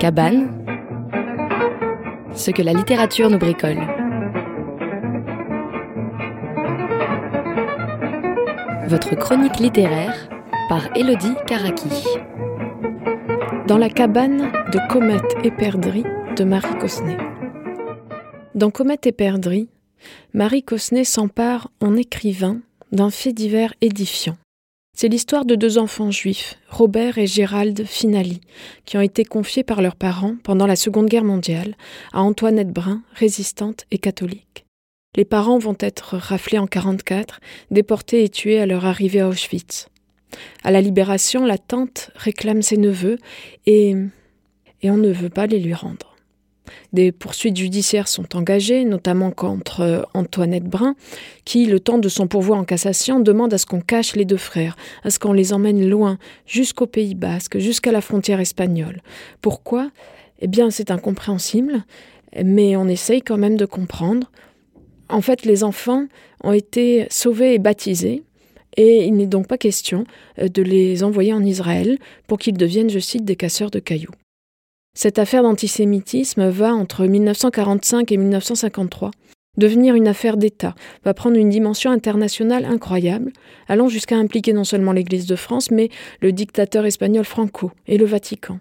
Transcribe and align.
Cabane, 0.00 0.48
ce 2.32 2.50
que 2.50 2.62
la 2.62 2.72
littérature 2.72 3.28
nous 3.28 3.36
bricole. 3.36 3.76
Votre 8.86 9.14
chronique 9.16 9.58
littéraire 9.58 10.30
par 10.70 10.88
Elodie 10.96 11.34
Karaki. 11.46 11.90
Dans 13.66 13.76
la 13.76 13.90
cabane 13.90 14.50
de 14.72 14.88
Comète 14.88 15.36
et 15.44 15.50
Perdrix 15.50 16.04
de 16.34 16.44
Marie 16.44 16.78
Cosnet. 16.78 17.18
Dans 18.54 18.70
Comète 18.70 19.06
et 19.06 19.12
Perdrix, 19.12 19.68
Marie 20.32 20.62
Cosnet 20.62 21.04
s'empare 21.04 21.70
en 21.82 21.94
écrivain 21.94 22.60
d'un 22.90 23.10
fait 23.10 23.34
divers 23.34 23.74
édifiant. 23.82 24.38
C'est 25.00 25.08
l'histoire 25.08 25.46
de 25.46 25.54
deux 25.54 25.78
enfants 25.78 26.10
juifs, 26.10 26.58
Robert 26.68 27.16
et 27.16 27.26
Gérald 27.26 27.86
Finali, 27.86 28.42
qui 28.84 28.98
ont 28.98 29.00
été 29.00 29.24
confiés 29.24 29.64
par 29.64 29.80
leurs 29.80 29.96
parents 29.96 30.36
pendant 30.42 30.66
la 30.66 30.76
Seconde 30.76 31.06
Guerre 31.06 31.24
mondiale 31.24 31.74
à 32.12 32.20
Antoinette 32.20 32.70
Brun, 32.70 33.02
résistante 33.14 33.86
et 33.90 33.96
catholique. 33.96 34.66
Les 35.16 35.24
parents 35.24 35.56
vont 35.56 35.76
être 35.80 36.18
raflés 36.18 36.58
en 36.58 36.68
1944, 36.68 37.40
déportés 37.70 38.24
et 38.24 38.28
tués 38.28 38.60
à 38.60 38.66
leur 38.66 38.84
arrivée 38.84 39.20
à 39.20 39.28
Auschwitz. 39.30 39.88
À 40.64 40.70
la 40.70 40.82
libération, 40.82 41.46
la 41.46 41.56
tante 41.56 42.10
réclame 42.14 42.60
ses 42.60 42.76
neveux 42.76 43.16
et, 43.64 43.94
et 44.82 44.90
on 44.90 44.98
ne 44.98 45.10
veut 45.10 45.30
pas 45.30 45.46
les 45.46 45.60
lui 45.60 45.72
rendre. 45.72 46.09
Des 46.92 47.12
poursuites 47.12 47.56
judiciaires 47.56 48.08
sont 48.08 48.36
engagées, 48.36 48.84
notamment 48.84 49.30
contre 49.30 49.80
euh, 49.80 50.02
Antoinette 50.14 50.64
Brun, 50.64 50.94
qui, 51.44 51.66
le 51.66 51.80
temps 51.80 51.98
de 51.98 52.08
son 52.08 52.26
pourvoi 52.26 52.56
en 52.56 52.64
cassation, 52.64 53.20
demande 53.20 53.54
à 53.54 53.58
ce 53.58 53.66
qu'on 53.66 53.80
cache 53.80 54.16
les 54.16 54.24
deux 54.24 54.36
frères, 54.36 54.76
à 55.04 55.10
ce 55.10 55.18
qu'on 55.18 55.32
les 55.32 55.52
emmène 55.52 55.88
loin, 55.88 56.18
jusqu'au 56.46 56.86
Pays 56.86 57.14
basque, 57.14 57.58
jusqu'à 57.58 57.92
la 57.92 58.00
frontière 58.00 58.40
espagnole. 58.40 59.02
Pourquoi? 59.40 59.90
Eh 60.40 60.46
bien, 60.46 60.70
c'est 60.70 60.90
incompréhensible, 60.90 61.84
mais 62.44 62.76
on 62.76 62.88
essaye 62.88 63.22
quand 63.22 63.38
même 63.38 63.56
de 63.56 63.66
comprendre. 63.66 64.30
En 65.08 65.20
fait, 65.20 65.44
les 65.44 65.64
enfants 65.64 66.06
ont 66.42 66.52
été 66.52 67.06
sauvés 67.10 67.54
et 67.54 67.58
baptisés, 67.58 68.22
et 68.76 69.04
il 69.04 69.14
n'est 69.14 69.26
donc 69.26 69.46
pas 69.48 69.58
question 69.58 70.04
euh, 70.38 70.48
de 70.48 70.62
les 70.62 71.02
envoyer 71.02 71.32
en 71.32 71.44
Israël 71.44 71.98
pour 72.26 72.38
qu'ils 72.38 72.56
deviennent, 72.56 72.90
je 72.90 72.98
cite, 72.98 73.24
des 73.24 73.36
casseurs 73.36 73.70
de 73.70 73.78
cailloux. 73.78 74.14
Cette 74.94 75.18
affaire 75.18 75.42
d'antisémitisme 75.42 76.48
va, 76.48 76.74
entre 76.74 77.06
1945 77.06 78.10
et 78.10 78.16
1953, 78.16 79.12
devenir 79.56 79.94
une 79.94 80.08
affaire 80.08 80.36
d'État, 80.36 80.74
va 81.04 81.14
prendre 81.14 81.36
une 81.36 81.48
dimension 81.48 81.90
internationale 81.90 82.64
incroyable, 82.64 83.32
allant 83.68 83.88
jusqu'à 83.88 84.16
impliquer 84.16 84.52
non 84.52 84.64
seulement 84.64 84.92
l'Église 84.92 85.26
de 85.26 85.36
France, 85.36 85.70
mais 85.70 85.90
le 86.20 86.32
dictateur 86.32 86.86
espagnol 86.86 87.24
Franco 87.24 87.70
et 87.86 87.98
le 87.98 88.04
Vatican. 88.04 88.58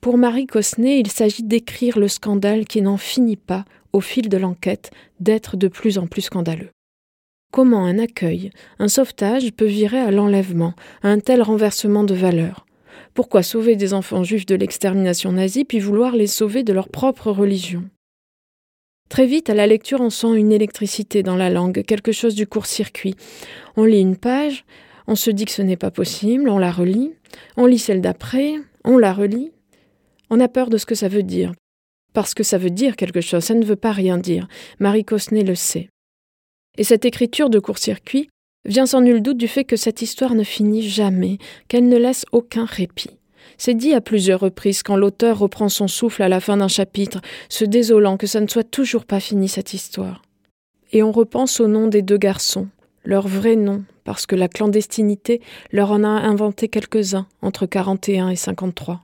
Pour 0.00 0.16
Marie 0.16 0.46
Cosnet, 0.46 1.00
il 1.00 1.10
s'agit 1.10 1.42
d'écrire 1.42 1.98
le 1.98 2.08
scandale 2.08 2.64
qui 2.66 2.80
n'en 2.80 2.96
finit 2.96 3.36
pas, 3.36 3.64
au 3.92 4.00
fil 4.00 4.28
de 4.28 4.36
l'enquête, 4.36 4.90
d'être 5.18 5.56
de 5.56 5.68
plus 5.68 5.98
en 5.98 6.06
plus 6.06 6.22
scandaleux. 6.22 6.70
Comment 7.52 7.84
un 7.84 7.98
accueil, 7.98 8.50
un 8.78 8.86
sauvetage 8.86 9.50
peut 9.52 9.66
virer 9.66 9.98
à 9.98 10.12
l'enlèvement, 10.12 10.74
à 11.02 11.08
un 11.08 11.18
tel 11.18 11.42
renversement 11.42 12.04
de 12.04 12.14
valeurs 12.14 12.64
pourquoi 13.14 13.42
sauver 13.42 13.76
des 13.76 13.94
enfants 13.94 14.24
juifs 14.24 14.46
de 14.46 14.54
l'extermination 14.54 15.32
nazie 15.32 15.64
puis 15.64 15.80
vouloir 15.80 16.16
les 16.16 16.26
sauver 16.26 16.62
de 16.62 16.72
leur 16.72 16.88
propre 16.88 17.30
religion? 17.30 17.84
Très 19.08 19.26
vite, 19.26 19.50
à 19.50 19.54
la 19.54 19.66
lecture, 19.66 20.00
on 20.00 20.10
sent 20.10 20.36
une 20.36 20.52
électricité 20.52 21.22
dans 21.24 21.36
la 21.36 21.50
langue, 21.50 21.82
quelque 21.82 22.12
chose 22.12 22.36
du 22.36 22.46
court-circuit. 22.46 23.16
On 23.76 23.84
lit 23.84 24.00
une 24.00 24.16
page, 24.16 24.64
on 25.08 25.16
se 25.16 25.30
dit 25.30 25.44
que 25.44 25.50
ce 25.50 25.62
n'est 25.62 25.76
pas 25.76 25.90
possible, 25.90 26.48
on 26.48 26.58
la 26.58 26.70
relit, 26.70 27.12
on 27.56 27.66
lit 27.66 27.80
celle 27.80 28.00
d'après, 28.00 28.54
on 28.84 28.98
la 28.98 29.12
relit. 29.12 29.50
On 30.30 30.38
a 30.38 30.46
peur 30.46 30.70
de 30.70 30.78
ce 30.78 30.86
que 30.86 30.94
ça 30.94 31.08
veut 31.08 31.24
dire. 31.24 31.52
Parce 32.12 32.34
que 32.34 32.44
ça 32.44 32.58
veut 32.58 32.70
dire 32.70 32.94
quelque 32.94 33.20
chose, 33.20 33.42
ça 33.42 33.54
ne 33.54 33.64
veut 33.64 33.74
pas 33.76 33.92
rien 33.92 34.16
dire. 34.16 34.46
Marie 34.78 35.04
Cosnet 35.04 35.42
le 35.42 35.56
sait. 35.56 35.88
Et 36.78 36.84
cette 36.84 37.04
écriture 37.04 37.50
de 37.50 37.58
court-circuit, 37.58 38.28
vient 38.64 38.86
sans 38.86 39.00
nul 39.00 39.22
doute 39.22 39.36
du 39.36 39.48
fait 39.48 39.64
que 39.64 39.76
cette 39.76 40.02
histoire 40.02 40.34
ne 40.34 40.44
finit 40.44 40.82
jamais, 40.82 41.38
qu'elle 41.68 41.88
ne 41.88 41.96
laisse 41.96 42.24
aucun 42.32 42.64
répit. 42.64 43.18
C'est 43.58 43.74
dit 43.74 43.94
à 43.94 44.00
plusieurs 44.00 44.40
reprises 44.40 44.82
quand 44.82 44.96
l'auteur 44.96 45.38
reprend 45.38 45.68
son 45.68 45.88
souffle 45.88 46.22
à 46.22 46.28
la 46.28 46.40
fin 46.40 46.56
d'un 46.56 46.68
chapitre, 46.68 47.20
se 47.48 47.64
désolant 47.64 48.16
que 48.16 48.26
ça 48.26 48.40
ne 48.40 48.48
soit 48.48 48.68
toujours 48.68 49.04
pas 49.04 49.20
fini 49.20 49.48
cette 49.48 49.74
histoire. 49.74 50.22
Et 50.92 51.02
on 51.02 51.12
repense 51.12 51.60
au 51.60 51.68
nom 51.68 51.86
des 51.86 52.02
deux 52.02 52.18
garçons, 52.18 52.68
leur 53.04 53.28
vrai 53.28 53.56
nom, 53.56 53.84
parce 54.04 54.26
que 54.26 54.36
la 54.36 54.48
clandestinité 54.48 55.40
leur 55.72 55.90
en 55.92 56.04
a 56.04 56.08
inventé 56.08 56.68
quelques-uns 56.68 57.26
entre 57.42 57.66
41 57.66 58.30
et 58.30 58.36
53. 58.36 59.02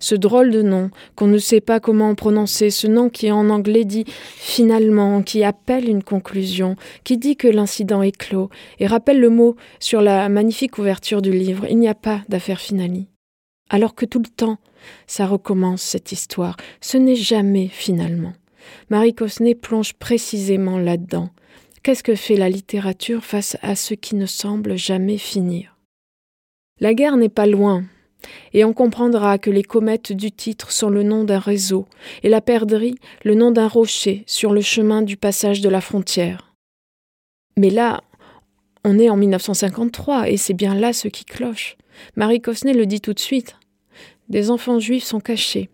Ce 0.00 0.14
drôle 0.14 0.50
de 0.50 0.62
nom, 0.62 0.90
qu'on 1.14 1.26
ne 1.26 1.38
sait 1.38 1.60
pas 1.60 1.78
comment 1.78 2.14
prononcer, 2.14 2.70
ce 2.70 2.86
nom 2.86 3.10
qui 3.10 3.30
en 3.30 3.50
anglais 3.50 3.84
dit 3.84 4.04
finalement, 4.06 5.22
qui 5.22 5.44
appelle 5.44 5.88
une 5.88 6.02
conclusion, 6.02 6.74
qui 7.04 7.18
dit 7.18 7.36
que 7.36 7.48
l'incident 7.48 8.02
est 8.02 8.16
clos, 8.16 8.48
et 8.78 8.86
rappelle 8.86 9.20
le 9.20 9.28
mot 9.28 9.56
sur 9.78 10.00
la 10.00 10.28
magnifique 10.28 10.78
ouverture 10.78 11.22
du 11.22 11.30
livre 11.30 11.66
Il 11.68 11.78
n'y 11.78 11.88
a 11.88 11.94
pas 11.94 12.22
d'affaire 12.28 12.60
finale. 12.60 12.80
Alors 13.68 13.94
que 13.94 14.06
tout 14.06 14.18
le 14.18 14.30
temps, 14.30 14.58
ça 15.06 15.26
recommence 15.26 15.82
cette 15.82 16.12
histoire, 16.12 16.56
ce 16.80 16.96
n'est 16.96 17.14
jamais 17.14 17.68
finalement. 17.68 18.32
Marie 18.88 19.14
Cosnet 19.14 19.54
plonge 19.54 19.92
précisément 19.94 20.78
là-dedans. 20.78 21.28
Qu'est-ce 21.82 22.02
que 22.02 22.14
fait 22.14 22.36
la 22.36 22.48
littérature 22.48 23.24
face 23.24 23.56
à 23.62 23.74
ce 23.74 23.94
qui 23.94 24.14
ne 24.14 24.26
semble 24.26 24.76
jamais 24.76 25.18
finir? 25.18 25.76
La 26.80 26.94
guerre 26.94 27.16
n'est 27.16 27.28
pas 27.28 27.46
loin, 27.46 27.84
et 28.52 28.64
on 28.64 28.72
comprendra 28.72 29.38
que 29.38 29.50
les 29.50 29.62
comètes 29.62 30.12
du 30.12 30.32
titre 30.32 30.72
sont 30.72 30.90
le 30.90 31.02
nom 31.02 31.24
d'un 31.24 31.38
réseau, 31.38 31.86
et 32.22 32.28
la 32.28 32.40
perdrix 32.40 32.96
le 33.24 33.34
nom 33.34 33.50
d'un 33.50 33.68
rocher 33.68 34.24
sur 34.26 34.52
le 34.52 34.60
chemin 34.60 35.02
du 35.02 35.16
passage 35.16 35.60
de 35.60 35.68
la 35.68 35.80
frontière. 35.80 36.54
Mais 37.56 37.70
là, 37.70 38.02
on 38.84 38.98
est 38.98 39.10
en 39.10 39.16
1953, 39.16 40.30
et 40.30 40.36
c'est 40.36 40.54
bien 40.54 40.74
là 40.74 40.92
ce 40.92 41.08
qui 41.08 41.24
cloche. 41.24 41.76
Marie 42.16 42.40
Cosnet 42.40 42.72
le 42.72 42.86
dit 42.86 43.00
tout 43.00 43.12
de 43.12 43.20
suite. 43.20 43.56
Des 44.28 44.50
enfants 44.50 44.78
juifs 44.78 45.04
sont 45.04 45.20
cachés, 45.20 45.68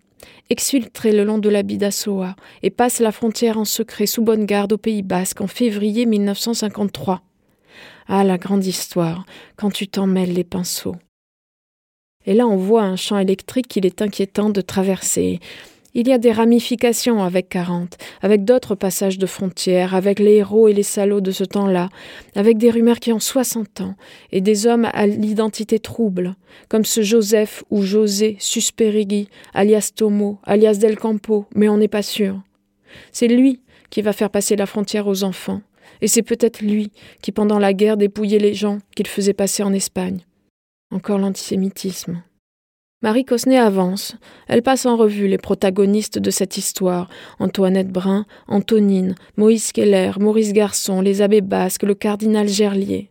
exfiltrés 0.51 1.13
le 1.13 1.25
long 1.25 1.39
de 1.39 1.49
la 1.49 1.63
Bidassoa, 1.63 2.35
et 2.63 2.71
passent 2.71 3.01
la 3.01 3.13
frontière 3.13 3.59
en 3.59 3.65
secret 3.65 4.07
sous 4.07 4.23
bonne 4.23 4.47
garde 4.47 4.73
au 4.73 4.79
Pays 4.79 5.03
basque 5.03 5.41
en 5.41 5.47
février 5.47 6.07
1953. 6.07 7.23
Ah, 8.09 8.25
la 8.25 8.39
grande 8.39 8.65
histoire, 8.65 9.25
quand 9.57 9.71
tu 9.71 9.89
t'en 9.89 10.07
mêles 10.07 10.33
les 10.33 10.45
pinceaux. 10.45 10.97
Et 12.27 12.35
là, 12.35 12.47
on 12.47 12.57
voit 12.57 12.83
un 12.83 12.97
champ 12.97 13.19
électrique 13.19 13.69
qu'il 13.69 13.87
est 13.87 14.03
inquiétant 14.03 14.51
de 14.51 14.61
traverser. 14.61 15.41
Il 15.99 16.09
y 16.09 16.13
a 16.13 16.19
des 16.19 16.33
ramifications 16.33 17.23
avec 17.23 17.49
40, 17.49 17.97
avec 18.21 18.45
d'autres 18.45 18.75
passages 18.75 19.17
de 19.17 19.25
frontières, 19.25 19.95
avec 19.95 20.19
les 20.19 20.35
héros 20.35 20.69
et 20.69 20.75
les 20.75 20.83
salauds 20.83 21.23
de 21.23 21.31
ce 21.31 21.43
temps-là, 21.43 21.89
avec 22.35 22.59
des 22.59 22.71
rumeurs 22.71 23.01
qui 23.01 23.15
ont 23.15 23.19
60 23.19 23.81
ans, 23.81 23.95
et 24.31 24.43
des 24.43 24.67
hommes 24.67 24.91
à 24.93 25.07
l'identité 25.07 25.79
trouble, 25.79 26.37
comme 26.69 26.85
ce 26.85 27.01
Joseph 27.01 27.65
ou 27.71 27.81
José 27.81 28.37
Susperigui, 28.41 29.31
alias 29.55 29.93
Tomo, 29.97 30.39
alias 30.45 30.75
Del 30.75 30.99
Campo, 30.99 31.47
mais 31.55 31.71
on 31.71 31.79
n'est 31.79 31.89
pas 31.89 32.03
sûr. 32.03 32.43
C'est 33.11 33.29
lui 33.29 33.61
qui 33.89 34.03
va 34.03 34.13
faire 34.13 34.29
passer 34.29 34.55
la 34.55 34.67
frontière 34.67 35.07
aux 35.07 35.25
enfants, 35.25 35.63
et 36.03 36.09
c'est 36.09 36.21
peut-être 36.21 36.61
lui 36.61 36.93
qui, 37.23 37.33
pendant 37.33 37.59
la 37.59 37.73
guerre, 37.73 37.97
dépouillait 37.97 38.39
les 38.39 38.53
gens 38.53 38.81
qu'il 38.95 39.07
faisait 39.07 39.33
passer 39.33 39.63
en 39.63 39.73
Espagne. 39.73 40.26
Encore 40.97 41.19
l'antisémitisme. 41.19 42.23
Marie 43.03 43.27
Cosnet 43.27 43.59
avance. 43.59 44.17
Elle 44.49 44.63
passe 44.63 44.87
en 44.87 44.97
revue 44.97 45.29
les 45.29 45.37
protagonistes 45.37 46.19
de 46.19 46.31
cette 46.31 46.57
histoire 46.57 47.11
Antoinette 47.39 47.91
Brun, 47.91 48.25
Antonine, 48.49 49.15
Moïse 49.37 49.73
Keller, 49.73 50.13
Maurice 50.19 50.55
Garçon, 50.55 51.03
les 51.03 51.21
abbés 51.21 51.43
basques, 51.43 51.83
le 51.83 51.95
cardinal 51.95 52.49
Gerlier. 52.49 53.11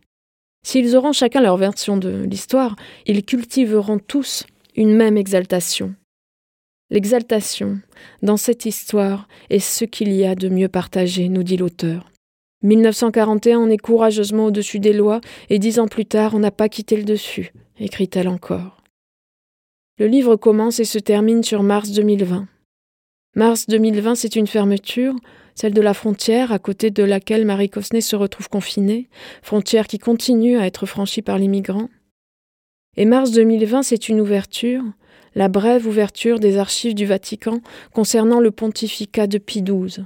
S'ils 0.66 0.96
auront 0.96 1.12
chacun 1.12 1.40
leur 1.40 1.56
version 1.58 1.96
de 1.96 2.24
l'histoire, 2.24 2.74
ils 3.06 3.24
cultiveront 3.24 4.00
tous 4.00 4.46
une 4.74 4.96
même 4.96 5.16
exaltation. 5.16 5.94
L'exaltation, 6.90 7.78
dans 8.20 8.36
cette 8.36 8.66
histoire, 8.66 9.28
est 9.48 9.60
ce 9.60 9.84
qu'il 9.84 10.12
y 10.12 10.26
a 10.26 10.34
de 10.34 10.48
mieux 10.48 10.68
partagé, 10.68 11.28
nous 11.28 11.44
dit 11.44 11.56
l'auteur. 11.56 12.10
1941, 12.64 13.60
on 13.60 13.70
est 13.70 13.78
courageusement 13.78 14.46
au-dessus 14.46 14.80
des 14.80 14.92
lois, 14.92 15.20
et 15.50 15.60
dix 15.60 15.78
ans 15.78 15.86
plus 15.86 16.06
tard, 16.06 16.34
on 16.34 16.40
n'a 16.40 16.50
pas 16.50 16.68
quitté 16.68 16.96
le 16.96 17.04
dessus 17.04 17.52
écrit-elle 17.78 18.28
encore. 18.28 18.82
Le 19.98 20.06
livre 20.06 20.36
commence 20.36 20.78
et 20.80 20.84
se 20.84 20.98
termine 20.98 21.42
sur 21.42 21.62
mars 21.62 21.90
2020. 21.90 22.46
Mars 23.34 23.66
2020, 23.66 24.14
c'est 24.14 24.36
une 24.36 24.46
fermeture, 24.46 25.14
celle 25.54 25.74
de 25.74 25.80
la 25.80 25.94
frontière 25.94 26.52
à 26.52 26.58
côté 26.58 26.90
de 26.90 27.02
laquelle 27.02 27.44
Marie 27.44 27.70
Cosnet 27.70 28.00
se 28.00 28.16
retrouve 28.16 28.48
confinée, 28.48 29.08
frontière 29.42 29.86
qui 29.86 29.98
continue 29.98 30.58
à 30.58 30.66
être 30.66 30.86
franchie 30.86 31.22
par 31.22 31.38
les 31.38 31.48
migrants. 31.48 31.88
Et 32.96 33.04
mars 33.04 33.30
2020, 33.32 33.82
c'est 33.82 34.08
une 34.08 34.20
ouverture, 34.20 34.82
la 35.34 35.48
brève 35.48 35.86
ouverture 35.86 36.40
des 36.40 36.56
archives 36.56 36.94
du 36.94 37.04
Vatican 37.04 37.60
concernant 37.92 38.40
le 38.40 38.50
pontificat 38.50 39.26
de 39.26 39.38
Pie 39.38 39.62
XII. 39.62 40.04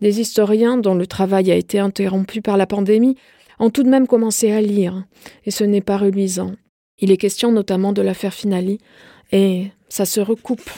Des 0.00 0.20
historiens, 0.20 0.76
dont 0.76 0.94
le 0.94 1.06
travail 1.06 1.50
a 1.50 1.56
été 1.56 1.78
interrompu 1.78 2.42
par 2.42 2.56
la 2.56 2.66
pandémie, 2.66 3.16
ont 3.58 3.70
tout 3.70 3.82
de 3.82 3.88
même 3.88 4.06
commencé 4.06 4.52
à 4.52 4.60
lire, 4.60 5.04
et 5.44 5.50
ce 5.50 5.64
n'est 5.64 5.80
pas 5.80 5.96
reluisant. 5.96 6.52
Il 6.98 7.10
est 7.10 7.16
question 7.16 7.50
notamment 7.52 7.92
de 7.92 8.02
l'affaire 8.02 8.34
Finali 8.34 8.78
Et 9.32 9.68
ça 9.88 10.04
se 10.04 10.20
recoupe. 10.20 10.70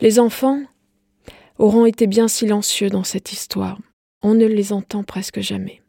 Les 0.00 0.18
enfants 0.18 0.62
auront 1.58 1.86
été 1.86 2.06
bien 2.06 2.28
silencieux 2.28 2.90
dans 2.90 3.04
cette 3.04 3.32
histoire. 3.32 3.78
On 4.22 4.34
ne 4.34 4.46
les 4.46 4.72
entend 4.72 5.02
presque 5.04 5.40
jamais. 5.40 5.80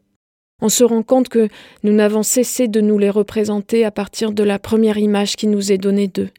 On 0.60 0.68
se 0.68 0.82
rend 0.82 1.02
compte 1.02 1.28
que 1.28 1.48
nous 1.84 1.92
n'avons 1.92 2.22
cessé 2.22 2.66
de 2.66 2.80
nous 2.80 2.98
les 2.98 3.10
représenter 3.10 3.84
à 3.84 3.90
partir 3.90 4.32
de 4.32 4.42
la 4.42 4.58
première 4.58 4.98
image 4.98 5.36
qui 5.36 5.46
nous 5.46 5.70
est 5.70 5.78
donnée 5.78 6.08
d'eux, 6.08 6.30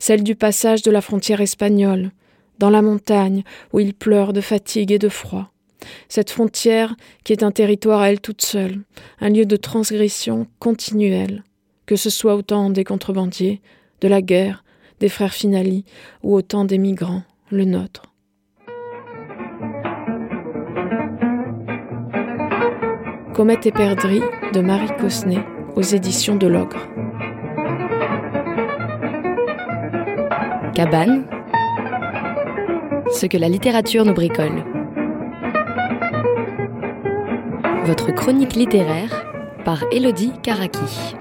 celle 0.00 0.24
du 0.24 0.34
passage 0.34 0.82
de 0.82 0.90
la 0.90 1.00
frontière 1.00 1.40
espagnole, 1.40 2.10
dans 2.58 2.70
la 2.70 2.82
montagne, 2.82 3.44
où 3.72 3.78
ils 3.78 3.94
pleurent 3.94 4.32
de 4.32 4.40
fatigue 4.40 4.90
et 4.90 4.98
de 4.98 5.08
froid. 5.08 5.52
Cette 6.08 6.30
frontière 6.30 6.96
qui 7.22 7.32
est 7.32 7.44
un 7.44 7.52
territoire 7.52 8.00
à 8.00 8.10
elle 8.10 8.20
toute 8.20 8.42
seule, 8.42 8.80
un 9.20 9.30
lieu 9.30 9.46
de 9.46 9.56
transgression 9.56 10.48
continuelle, 10.58 11.44
que 11.88 11.96
ce 11.96 12.10
soit 12.10 12.34
au 12.34 12.42
temps 12.42 12.68
des 12.68 12.84
contrebandiers, 12.84 13.62
de 14.02 14.08
la 14.08 14.20
guerre, 14.20 14.62
des 15.00 15.08
frères 15.08 15.32
Finali, 15.32 15.86
ou 16.22 16.34
au 16.34 16.42
temps 16.42 16.66
des 16.66 16.76
migrants, 16.76 17.22
le 17.50 17.64
nôtre. 17.64 18.02
Comète 23.32 23.64
et 23.64 23.72
perdrix 23.72 24.20
de 24.52 24.60
Marie 24.60 24.94
Cosnet 25.00 25.42
aux 25.76 25.82
éditions 25.82 26.36
de 26.36 26.46
l'Ogre. 26.46 26.86
Cabane. 30.74 31.24
Ce 33.10 33.24
que 33.24 33.38
la 33.38 33.48
littérature 33.48 34.04
nous 34.04 34.12
bricole. 34.12 34.62
Votre 37.86 38.12
chronique 38.12 38.56
littéraire 38.56 39.24
par 39.64 39.84
Elodie 39.90 40.32
Karaki. 40.42 41.16